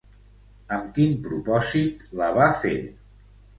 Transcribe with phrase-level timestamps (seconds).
[0.77, 2.75] Amb quin propòsit la va fer?